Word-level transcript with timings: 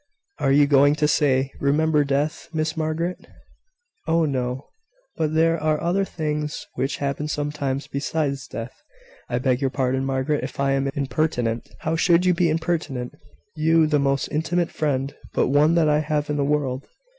Are 0.39 0.51
you 0.51 0.65
going 0.65 0.95
to 0.95 1.07
say, 1.07 1.51
`Remember 1.61 2.07
death, 2.07 2.49
Miss 2.51 2.75
Margaret?'" 2.75 3.23
"Oh, 4.07 4.25
no; 4.25 4.69
but 5.15 5.35
there 5.35 5.61
are 5.61 5.79
other 5.79 6.05
things 6.05 6.65
which 6.73 6.97
happen 6.97 7.27
sometimes 7.27 7.85
besides 7.85 8.47
death. 8.47 8.73
I 9.29 9.37
beg 9.37 9.61
your 9.61 9.69
pardon, 9.69 10.03
Margaret, 10.03 10.43
if 10.43 10.59
I 10.59 10.71
am 10.71 10.89
impertinent" 10.95 11.69
"How 11.81 11.95
should 11.95 12.25
you 12.25 12.33
be 12.33 12.49
impertinent? 12.49 13.13
You, 13.55 13.85
the 13.85 13.99
most 13.99 14.27
intimate 14.29 14.71
friend 14.71 15.13
but 15.35 15.49
one 15.49 15.75
that 15.75 15.87
I 15.87 15.99
have 15.99 16.31
in 16.31 16.35
the 16.37 16.43
world! 16.45 16.87